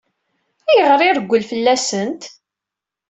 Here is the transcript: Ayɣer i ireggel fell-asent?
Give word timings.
Ayɣer 0.69 0.99
i 1.01 1.05
ireggel 1.09 1.43
fell-asent? 1.51 2.23